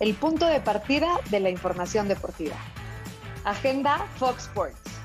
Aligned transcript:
el 0.00 0.14
punto 0.14 0.46
de 0.46 0.60
partida 0.60 1.20
de 1.30 1.40
la 1.40 1.50
información 1.50 2.08
deportiva. 2.08 2.56
Agenda 3.44 4.06
Fox 4.16 4.44
Sports. 4.44 4.98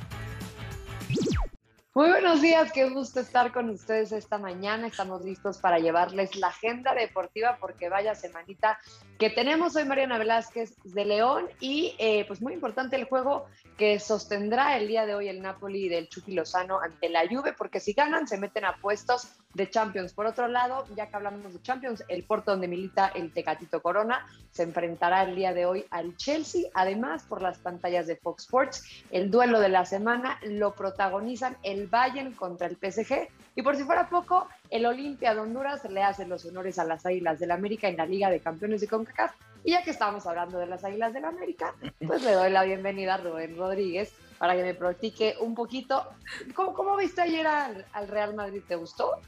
Muy 1.96 2.10
buenos 2.10 2.42
días, 2.42 2.72
qué 2.72 2.90
gusto 2.90 3.20
estar 3.20 3.52
con 3.52 3.70
ustedes 3.70 4.12
esta 4.12 4.40
mañana. 4.40 4.88
Estamos 4.88 5.24
listos 5.24 5.60
para 5.60 5.78
llevarles 5.78 6.36
la 6.36 6.48
agenda 6.48 6.96
deportiva 6.96 7.58
porque 7.62 7.88
vaya 7.88 8.16
semanita 8.16 8.80
que 9.20 9.30
tenemos 9.30 9.76
hoy 9.76 9.86
Mariana 9.86 10.18
Velázquez 10.18 10.76
de 10.84 11.06
León 11.06 11.48
y 11.60 11.96
eh, 12.00 12.26
pues 12.28 12.42
muy 12.42 12.54
importante 12.54 12.96
el 12.96 13.04
juego 13.04 13.46
que 13.78 14.00
sostendrá 14.00 14.76
el 14.78 14.88
día 14.88 15.06
de 15.06 15.14
hoy 15.14 15.28
el 15.28 15.44
Napoli 15.44 15.88
del 15.88 16.10
Chucky 16.10 16.34
Lozano 16.34 16.80
ante 16.80 17.10
la 17.10 17.28
Juve 17.28 17.54
porque 17.54 17.80
si 17.80 17.94
ganan 17.94 18.28
se 18.28 18.40
meten 18.40 18.66
a 18.66 18.78
puestos 18.78 19.28
de 19.54 19.70
Champions. 19.70 20.14
Por 20.14 20.26
otro 20.26 20.48
lado, 20.48 20.86
ya 20.96 21.08
que 21.08 21.16
hablamos 21.16 21.54
de 21.54 21.62
Champions, 21.62 22.04
el 22.08 22.24
Porto 22.24 22.52
donde 22.52 22.68
milita 22.68 23.08
el 23.08 23.32
Tecatito 23.32 23.82
Corona 23.82 24.26
se 24.52 24.64
enfrentará 24.64 25.24
el 25.24 25.36
día 25.36 25.54
de 25.54 25.66
hoy 25.66 25.86
al 25.90 26.16
Chelsea. 26.18 26.70
Además, 26.74 27.24
por 27.24 27.42
las 27.42 27.60
pantallas 27.60 28.08
de 28.08 28.16
Fox 28.16 28.44
Sports, 28.44 28.84
el 29.12 29.30
duelo 29.32 29.60
de 29.60 29.70
la 29.70 29.86
semana 29.86 30.40
lo 30.44 30.74
protagonizan 30.74 31.58
el 31.64 31.88
Bayern 31.88 32.34
contra 32.34 32.68
el 32.68 32.78
PSG. 32.78 33.28
Y 33.56 33.62
por 33.62 33.76
si 33.76 33.84
fuera 33.84 34.10
poco, 34.10 34.48
el 34.70 34.86
Olimpia 34.86 35.34
de 35.34 35.42
Honduras 35.42 35.84
le 35.86 36.02
hace 36.02 36.26
los 36.26 36.46
honores 36.46 36.80
a 36.80 36.84
las 36.84 37.06
Águilas 37.06 37.40
del 37.40 37.52
América 37.52 37.88
en 37.88 37.98
la 37.98 38.06
Liga 38.06 38.30
de 38.30 38.40
Campeones 38.40 38.82
de 38.82 38.88
CONCACAF. 38.88 39.34
Y 39.64 39.72
ya 39.72 39.84
que 39.84 39.92
estamos 39.92 40.26
hablando 40.26 40.58
de 40.58 40.66
las 40.66 40.84
Águilas 40.84 41.14
del 41.14 41.26
América, 41.26 41.74
pues 42.06 42.22
le 42.24 42.34
doy 42.34 42.50
la 42.50 42.64
bienvenida 42.64 43.14
a 43.14 43.18
Rubén 43.18 43.56
Rodríguez 43.56 44.14
para 44.38 44.56
que 44.56 44.64
me 44.64 44.74
platique 44.74 45.36
un 45.40 45.56
poquito. 45.56 46.06
¿Cómo, 46.54 46.74
cómo 46.74 46.98
viste 46.98 47.22
ayer 47.22 47.48
al 47.48 48.08
Real 48.08 48.34
Madrid? 48.34 48.62
¿Te 48.68 48.76
gustó? 48.76 49.22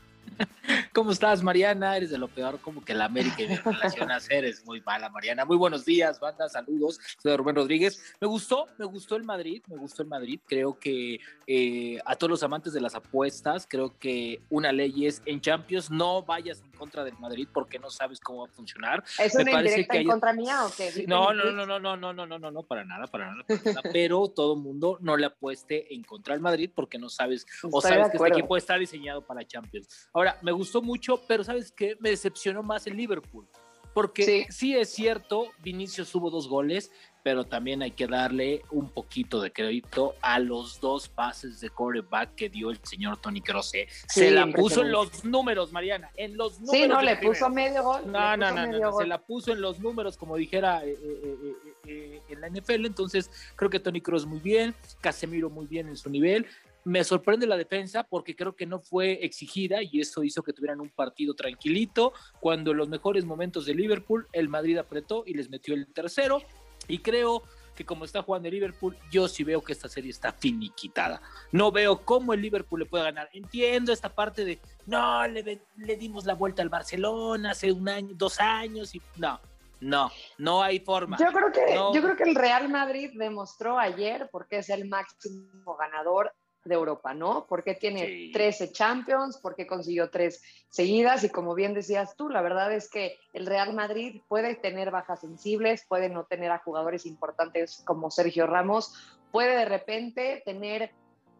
¿Cómo 0.93 1.11
estás, 1.11 1.43
Mariana? 1.43 1.97
Eres 1.97 2.09
de 2.09 2.17
lo 2.17 2.27
peor, 2.27 2.59
como 2.59 2.83
que 2.83 2.93
la 2.93 3.05
América 3.05 3.41
y 3.41 3.47
relación 3.55 4.11
a 4.11 4.19
eres 4.29 4.65
muy 4.65 4.81
mala, 4.81 5.09
Mariana. 5.09 5.45
Muy 5.45 5.57
buenos 5.57 5.85
días, 5.85 6.19
banda, 6.19 6.47
saludos. 6.49 6.99
Soy 7.21 7.35
Rubén 7.35 7.55
Rodríguez. 7.55 8.15
Me 8.19 8.27
gustó, 8.27 8.67
me 8.77 8.85
gustó 8.85 9.15
el 9.15 9.23
Madrid, 9.23 9.61
me 9.67 9.75
gustó 9.75 10.03
el 10.03 10.07
Madrid. 10.07 10.39
Creo 10.45 10.79
que 10.79 11.19
eh, 11.47 11.99
a 12.05 12.15
todos 12.15 12.31
los 12.31 12.43
amantes 12.43 12.73
de 12.73 12.81
las 12.81 12.95
apuestas, 12.95 13.67
creo 13.69 13.97
que 13.99 14.41
una 14.49 14.71
ley 14.71 15.05
es 15.05 15.21
en 15.25 15.41
Champions 15.41 15.91
no 15.91 16.23
vayas 16.23 16.61
en 16.61 16.71
contra 16.71 17.03
del 17.03 17.17
Madrid 17.19 17.47
porque 17.51 17.77
no 17.77 17.89
sabes 17.89 18.19
cómo 18.19 18.39
va 18.39 18.45
a 18.45 18.51
funcionar. 18.55 19.03
¿Es 19.19 19.35
una 19.35 19.51
parece 19.51 19.85
que 19.85 19.97
en 19.97 20.07
contra 20.07 20.33
mía 20.33 20.65
o 20.65 20.71
qué? 20.75 21.05
No, 21.07 21.33
no, 21.33 21.51
no, 21.51 21.65
no, 21.65 21.79
no, 21.79 21.97
no, 21.97 22.13
no, 22.13 22.25
no, 22.25 22.39
no, 22.39 22.51
no, 22.51 22.63
para 22.63 22.85
nada, 22.85 23.05
para 23.07 23.31
nada. 23.31 23.43
Pero 23.91 24.27
todo 24.29 24.55
mundo 24.55 24.97
no 25.01 25.17
le 25.17 25.25
apueste 25.25 25.93
en 25.93 26.03
contra 26.03 26.33
del 26.33 26.41
Madrid 26.41 26.69
porque 26.73 26.97
no 26.97 27.09
sabes 27.09 27.45
o 27.63 27.81
sabes 27.81 28.09
que 28.09 28.17
este 28.17 28.29
equipo 28.29 28.57
está 28.57 28.77
diseñado 28.77 29.21
para 29.25 29.45
Champions. 29.45 30.09
Ahora, 30.13 30.24
me 30.41 30.51
gustó 30.51 30.81
mucho, 30.81 31.21
pero 31.27 31.43
¿sabes 31.43 31.71
qué? 31.71 31.95
Me 31.99 32.09
decepcionó 32.09 32.63
más 32.63 32.87
el 32.87 32.97
Liverpool. 32.97 33.47
Porque 33.95 34.45
sí. 34.49 34.75
es 34.75 34.89
cierto, 34.89 35.47
Vinicius 35.63 36.13
hubo 36.15 36.29
dos 36.29 36.49
goles, 36.49 36.91
pero 37.23 37.45
también 37.45 37.81
hay 37.81 37.91
que 37.91 38.07
darle 38.07 38.61
un 38.69 38.89
poquito 38.89 39.39
de 39.39 39.53
crédito 39.53 40.15
a 40.21 40.37
los 40.37 40.81
dos 40.81 41.07
pases 41.07 41.61
de 41.61 41.69
coreback 41.69 42.35
que 42.35 42.49
dio 42.49 42.71
el 42.71 42.79
señor 42.83 43.21
Tony 43.21 43.39
Kroos. 43.39 43.71
se 44.09 44.31
la 44.31 44.47
puso 44.47 44.81
en 44.81 44.91
los 44.91 45.23
números, 45.23 45.71
Mariana, 45.71 46.11
en 46.17 46.35
los 46.35 46.59
números. 46.59 46.81
Sí, 46.81 46.87
no, 46.89 47.01
le 47.01 47.15
puso 47.15 47.49
medio 47.49 47.83
gol. 47.83 48.01
No, 48.11 48.35
no, 48.35 48.51
no, 48.51 48.97
se 48.97 49.07
la 49.07 49.17
puso 49.17 49.53
en 49.53 49.61
los 49.61 49.79
números, 49.79 50.17
como 50.17 50.35
dijera 50.35 50.85
eh, 50.85 50.99
eh, 51.01 51.53
eh, 51.87 52.21
en 52.27 52.41
la 52.41 52.49
NFL. 52.49 52.85
Entonces, 52.85 53.31
creo 53.55 53.69
que 53.69 53.79
Tony 53.79 54.01
Kroos 54.01 54.25
muy 54.25 54.39
bien, 54.39 54.75
Casemiro 54.99 55.49
muy 55.49 55.67
bien 55.67 55.87
en 55.87 55.95
su 55.95 56.09
nivel. 56.09 56.45
Me 56.85 57.03
sorprende 57.03 57.47
la 57.47 57.57
defensa 57.57 58.03
porque 58.03 58.35
creo 58.35 58.55
que 58.55 58.67
no 58.67 58.79
fue 58.79 59.25
exigida 59.25 59.81
y 59.81 60.01
eso 60.01 60.23
hizo 60.23 60.43
que 60.43 60.53
tuvieran 60.53 60.79
un 60.79 60.89
partido 60.89 61.33
tranquilito. 61.33 62.13
Cuando 62.39 62.71
en 62.71 62.77
los 62.77 62.89
mejores 62.89 63.25
momentos 63.25 63.65
de 63.65 63.73
Liverpool, 63.73 64.27
el 64.31 64.49
Madrid 64.49 64.77
apretó 64.77 65.23
y 65.25 65.33
les 65.33 65.49
metió 65.49 65.73
el 65.73 65.91
tercero. 65.91 66.41
Y 66.87 66.99
creo 66.99 67.41
que 67.75 67.85
como 67.85 68.05
está 68.05 68.21
jugando 68.21 68.47
el 68.47 68.53
Liverpool, 68.53 68.95
yo 69.11 69.27
sí 69.27 69.43
veo 69.43 69.63
que 69.63 69.73
esta 69.73 69.89
serie 69.89 70.11
está 70.11 70.31
finiquitada. 70.31 71.21
No 71.51 71.71
veo 71.71 72.05
cómo 72.05 72.33
el 72.33 72.41
Liverpool 72.41 72.81
le 72.81 72.85
puede 72.85 73.03
ganar. 73.03 73.29
Entiendo 73.33 73.91
esta 73.91 74.13
parte 74.13 74.45
de, 74.45 74.59
no, 74.85 75.27
le, 75.27 75.61
le 75.77 75.95
dimos 75.97 76.25
la 76.25 76.35
vuelta 76.35 76.61
al 76.61 76.69
Barcelona 76.69 77.51
hace 77.51 77.71
un 77.71 77.89
año, 77.89 78.13
dos 78.13 78.39
años 78.39 78.93
y 78.95 79.01
no, 79.17 79.39
no, 79.81 80.11
no 80.37 80.63
hay 80.63 80.79
forma. 80.79 81.17
Yo 81.17 81.31
creo 81.31 81.51
que, 81.51 81.73
yo 81.73 82.01
creo 82.01 82.15
que 82.15 82.23
el 82.23 82.35
Real 82.35 82.69
Madrid 82.69 83.11
demostró 83.15 83.77
ayer, 83.77 84.29
porque 84.31 84.57
es 84.57 84.69
el 84.69 84.87
máximo 84.87 85.75
ganador 85.77 86.33
de 86.65 86.75
Europa, 86.75 87.13
¿no? 87.13 87.45
Porque 87.47 87.75
tiene 87.75 88.31
13 88.33 88.71
Champions, 88.71 89.39
porque 89.41 89.67
consiguió 89.67 90.09
tres 90.09 90.41
seguidas 90.69 91.23
y 91.23 91.29
como 91.29 91.53
bien 91.53 91.73
decías 91.73 92.15
tú, 92.17 92.27
la 92.29 92.41
verdad 92.41 92.73
es 92.73 92.89
que 92.89 93.17
el 93.33 93.45
Real 93.45 93.73
Madrid 93.73 94.21
puede 94.27 94.55
tener 94.55 94.91
bajas 94.91 95.21
sensibles, 95.21 95.85
puede 95.87 96.09
no 96.09 96.25
tener 96.25 96.51
a 96.51 96.59
jugadores 96.59 97.05
importantes 97.05 97.83
como 97.85 98.11
Sergio 98.11 98.47
Ramos, 98.47 99.17
puede 99.31 99.55
de 99.55 99.65
repente 99.65 100.41
tener 100.43 100.91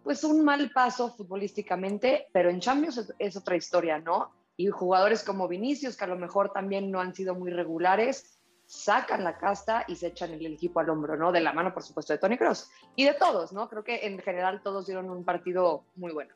pues 0.03 0.24
un 0.24 0.46
mal 0.46 0.69
paso 0.72 1.09
futbolísticamente, 1.09 2.28
pero 2.31 2.50
en 2.50 2.59
Champions 2.59 3.12
es 3.18 3.36
otra 3.36 3.56
historia, 3.56 3.97
¿no? 3.97 4.31
Y 4.56 4.68
jugadores 4.68 5.24
como 5.24 5.47
Vinicius, 5.47 5.97
que 5.97 6.06
a 6.06 6.07
lo 6.07 6.16
mejor 6.16 6.53
también 6.53 6.92
no 6.92 7.02
han 7.02 7.16
sido 7.16 7.34
muy 7.34 7.52
regulares, 7.52 8.34
sacan 8.65 9.23
la 9.23 9.37
casta 9.37 9.85
y 9.87 9.95
se 9.95 10.07
echan 10.07 10.31
el 10.31 10.45
equipo 10.45 10.79
al 10.79 10.89
hombro, 10.89 11.15
¿no? 11.15 11.31
De 11.31 11.41
la 11.41 11.53
mano, 11.53 11.73
por 11.73 11.83
supuesto, 11.83 12.13
de 12.13 12.19
Tony 12.19 12.37
Cross 12.37 12.69
y 12.95 13.05
de 13.05 13.13
todos, 13.13 13.53
¿no? 13.53 13.69
Creo 13.69 13.83
que 13.83 14.05
en 14.05 14.19
general 14.19 14.61
todos 14.63 14.87
dieron 14.87 15.09
un 15.09 15.23
partido 15.23 15.83
muy 15.95 16.11
bueno. 16.11 16.33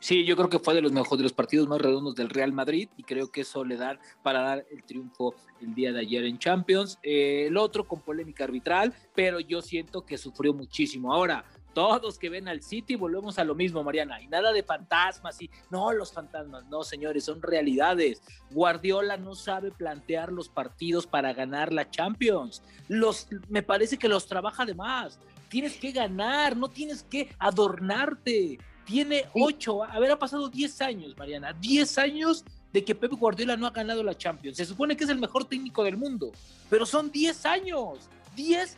Sí, 0.00 0.24
yo 0.24 0.36
creo 0.36 0.48
que 0.48 0.58
fue 0.58 0.74
de 0.74 0.82
los 0.82 0.92
mejores, 0.92 1.18
de 1.18 1.22
los 1.24 1.32
partidos 1.32 1.66
más 1.66 1.80
redondos 1.80 2.14
del 2.14 2.28
Real 2.28 2.52
Madrid 2.52 2.88
y 2.96 3.02
creo 3.02 3.32
que 3.32 3.40
eso 3.40 3.64
le 3.64 3.76
da 3.76 3.98
para 4.22 4.42
dar 4.42 4.66
el 4.70 4.84
triunfo 4.84 5.34
el 5.60 5.74
día 5.74 5.92
de 5.92 6.00
ayer 6.00 6.24
en 6.24 6.38
Champions. 6.38 6.98
Eh, 7.02 7.46
el 7.48 7.56
otro 7.56 7.84
con 7.84 8.00
polémica 8.00 8.44
arbitral, 8.44 8.94
pero 9.14 9.40
yo 9.40 9.60
siento 9.60 10.04
que 10.04 10.16
sufrió 10.16 10.54
muchísimo. 10.54 11.12
Ahora, 11.12 11.44
todos 11.74 12.18
que 12.18 12.28
ven 12.30 12.48
al 12.48 12.62
City, 12.62 12.96
volvemos 12.96 13.38
a 13.38 13.44
lo 13.44 13.54
mismo, 13.54 13.84
Mariana, 13.84 14.20
y 14.20 14.26
nada 14.26 14.52
de 14.52 14.62
fantasmas 14.62 15.40
y 15.40 15.50
no 15.70 15.92
los 15.92 16.12
fantasmas, 16.12 16.66
no, 16.66 16.82
señores, 16.82 17.24
son 17.24 17.40
realidades. 17.42 18.22
Guardiola 18.50 19.16
no 19.16 19.34
sabe 19.34 19.70
plantear 19.70 20.32
los 20.32 20.48
partidos 20.48 21.06
para 21.06 21.32
ganar 21.32 21.72
la 21.72 21.90
Champions. 21.90 22.62
Los, 22.88 23.28
me 23.48 23.62
parece 23.62 23.98
que 23.98 24.08
los 24.08 24.26
trabaja 24.26 24.64
de 24.64 24.74
más. 24.74 25.20
Tienes 25.48 25.76
que 25.76 25.92
ganar, 25.92 26.56
no 26.56 26.68
tienes 26.68 27.02
que 27.02 27.34
adornarte. 27.38 28.58
Tiene 28.84 29.26
ocho, 29.34 29.84
a 29.84 29.98
ver, 29.98 30.10
ha 30.10 30.18
pasado 30.18 30.48
diez 30.48 30.80
años, 30.80 31.16
Mariana, 31.16 31.52
diez 31.52 31.98
años 31.98 32.44
de 32.72 32.84
que 32.84 32.94
Pep 32.94 33.12
Guardiola 33.12 33.56
no 33.56 33.66
ha 33.66 33.70
ganado 33.70 34.02
la 34.02 34.16
Champions. 34.16 34.56
Se 34.56 34.64
supone 34.64 34.96
que 34.96 35.04
es 35.04 35.10
el 35.10 35.18
mejor 35.18 35.44
técnico 35.44 35.84
del 35.84 35.96
mundo, 35.96 36.32
pero 36.70 36.86
son 36.86 37.10
diez 37.10 37.44
años, 37.44 38.08
diez 38.34 38.76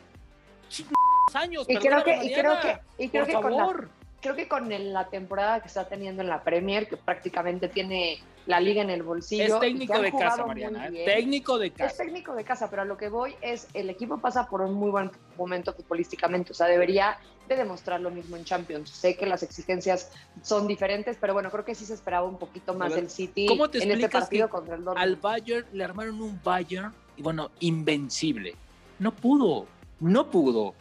años. 1.35 1.65
Y 1.67 1.77
creo 1.77 2.03
que, 2.03 2.23
y 2.23 2.33
creo 2.33 2.59
que, 2.59 2.79
y 2.97 3.09
creo 3.09 3.25
que 3.25 3.33
con 3.33 3.55
la, 3.55 3.89
creo 4.21 4.35
que 4.35 4.47
con 4.47 4.93
la 4.93 5.09
temporada 5.09 5.59
que 5.61 5.67
está 5.67 5.87
teniendo 5.87 6.21
en 6.21 6.29
la 6.29 6.43
Premier, 6.43 6.87
que 6.87 6.97
prácticamente 6.97 7.67
tiene 7.67 8.19
la 8.45 8.59
liga 8.59 8.81
en 8.81 8.89
el 8.89 9.03
bolsillo. 9.03 9.55
Es 9.55 9.59
técnico 9.59 9.99
de 9.99 10.11
casa, 10.11 10.45
Mariana. 10.45 10.87
¿eh? 10.87 11.05
técnico 11.05 11.57
de 11.57 11.71
casa. 11.71 11.85
Es 11.85 11.97
técnico 11.97 12.33
de 12.35 12.43
casa, 12.43 12.69
pero 12.69 12.83
a 12.83 12.85
lo 12.85 12.97
que 12.97 13.09
voy 13.09 13.35
es, 13.41 13.67
el 13.73 13.89
equipo 13.89 14.17
pasa 14.19 14.47
por 14.47 14.61
un 14.61 14.73
muy 14.73 14.89
buen 14.89 15.11
momento 15.37 15.73
futbolísticamente, 15.73 16.51
o 16.51 16.55
sea, 16.55 16.67
debería 16.67 17.17
de 17.47 17.55
demostrar 17.55 17.99
lo 17.99 18.11
mismo 18.11 18.37
en 18.37 18.45
Champions. 18.45 18.89
Sé 18.89 19.15
que 19.15 19.25
las 19.25 19.43
exigencias 19.43 20.11
son 20.41 20.67
diferentes, 20.67 21.17
pero 21.19 21.33
bueno, 21.33 21.51
creo 21.51 21.65
que 21.65 21.75
sí 21.75 21.85
se 21.85 21.93
esperaba 21.93 22.27
un 22.27 22.37
poquito 22.37 22.73
más 22.73 22.95
del 22.95 23.09
City 23.09 23.45
¿cómo 23.47 23.69
te 23.69 23.83
en 23.83 23.91
este 23.91 24.09
partido 24.09 24.49
contra 24.49 24.75
el 24.75 24.83
Dortmund. 24.83 25.03
Al 25.03 25.15
Bayern 25.17 25.67
le 25.73 25.83
armaron 25.83 26.21
un 26.21 26.39
Bayern, 26.43 26.93
y 27.17 27.21
bueno, 27.21 27.51
invencible. 27.59 28.55
No 28.99 29.11
pudo, 29.13 29.65
no 29.99 30.29
pudo. 30.29 30.73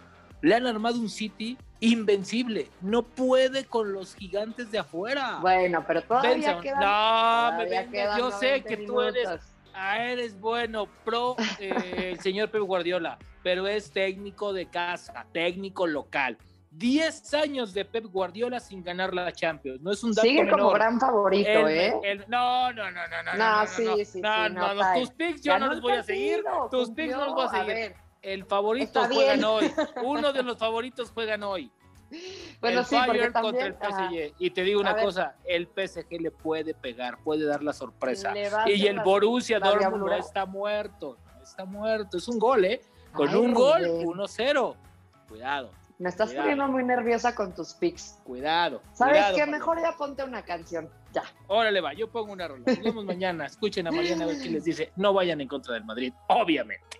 Le 0.42 0.54
han 0.54 0.66
armado 0.66 0.98
un 0.98 1.08
City 1.08 1.56
invencible. 1.80 2.68
No 2.80 3.02
puede 3.02 3.64
con 3.64 3.92
los 3.92 4.14
gigantes 4.14 4.70
de 4.70 4.78
afuera. 4.78 5.38
Bueno, 5.40 5.84
pero 5.86 6.02
todavía 6.02 6.60
No, 6.78 7.58
me 7.58 8.18
Yo 8.18 8.30
sé 8.32 8.62
que 8.62 8.78
tú 8.78 9.00
eres, 9.00 9.28
ah, 9.74 9.98
eres 9.98 10.38
bueno, 10.38 10.86
pro 11.04 11.36
eh, 11.58 12.12
el 12.12 12.20
señor 12.20 12.50
Pep 12.50 12.62
Guardiola, 12.62 13.18
pero 13.42 13.66
es 13.66 13.90
técnico 13.90 14.52
de 14.52 14.66
casa, 14.66 15.26
técnico 15.32 15.86
local. 15.86 16.38
Diez 16.72 17.34
años 17.34 17.74
de 17.74 17.84
Pep 17.84 18.06
Guardiola 18.06 18.60
sin 18.60 18.84
ganar 18.84 19.12
la 19.12 19.32
Champions. 19.32 19.80
No 19.80 19.90
es 19.90 20.04
un 20.04 20.12
dato 20.12 20.28
Sigue 20.28 20.48
como 20.48 20.70
gran 20.70 21.00
favorito, 21.00 21.68
¿eh? 21.68 22.24
no, 22.28 22.72
no, 22.72 22.90
no, 22.92 23.00
no, 23.08 23.22
no. 23.24 23.36
No, 23.36 23.66
sí, 23.66 24.04
sí, 24.04 24.20
no, 24.20 24.48
no, 24.48 24.74
no, 24.74 24.94
tus 24.94 25.10
picks 25.10 25.42
yo 25.42 25.58
no 25.58 25.66
los 25.66 25.80
voy 25.80 25.94
a 25.94 26.02
seguir. 26.04 26.44
Tus 26.70 26.90
picks 26.92 27.16
no 27.16 27.24
los 27.24 27.34
voy 27.34 27.46
a 27.46 27.64
seguir 27.66 28.09
el 28.22 28.44
favorito 28.44 29.02
juegan 29.04 29.44
hoy. 29.44 29.72
Uno 30.04 30.32
de 30.32 30.42
los 30.42 30.58
favoritos 30.58 31.10
juegan 31.10 31.42
hoy. 31.42 31.70
Bueno, 32.60 32.80
el 32.80 32.86
sí, 32.86 32.96
Bayern 32.96 33.32
contra 33.32 33.66
el 33.66 33.74
PSG. 33.74 34.34
Y 34.38 34.50
te 34.50 34.62
digo 34.62 34.80
una 34.80 34.96
cosa, 34.96 35.36
el 35.44 35.68
PSG 35.68 36.20
le 36.20 36.30
puede 36.30 36.74
pegar, 36.74 37.18
puede 37.22 37.44
dar 37.44 37.62
la 37.62 37.72
sorpresa. 37.72 38.34
Y 38.66 38.86
el 38.86 39.00
Borussia 39.00 39.60
Dortmund 39.60 40.12
está 40.14 40.44
muerto, 40.44 41.16
está 41.42 41.64
muerto. 41.64 42.18
Es 42.18 42.28
un 42.28 42.38
gol, 42.38 42.64
¿eh? 42.64 42.80
Con 43.12 43.34
un 43.34 43.54
gol, 43.54 43.82
1-0. 43.82 44.76
Cuidado. 45.28 45.70
Me 45.98 46.08
estás 46.08 46.32
poniendo 46.32 46.66
muy 46.66 46.82
nerviosa 46.82 47.34
con 47.34 47.54
tus 47.54 47.74
picks. 47.74 48.18
Cuidado. 48.24 48.80
¿Sabes 48.94 49.22
qué? 49.34 49.46
Mejor 49.46 49.80
ya 49.80 49.92
ponte 49.96 50.24
una 50.24 50.42
canción. 50.42 50.88
Ya. 51.12 51.22
Órale, 51.46 51.80
va. 51.80 51.92
Yo 51.92 52.08
pongo 52.10 52.32
una 52.32 52.48
rola. 52.48 52.64
Nos 52.66 52.80
vemos 52.80 53.04
mañana. 53.04 53.46
Escuchen 53.46 53.86
a 53.86 53.90
Mariana 53.90 54.24
a 54.24 54.28
ver 54.28 54.40
qué 54.40 54.48
les 54.48 54.64
dice. 54.64 54.92
No 54.96 55.12
vayan 55.12 55.40
en 55.40 55.48
contra 55.48 55.74
del 55.74 55.84
Madrid, 55.84 56.12
obviamente. 56.28 56.99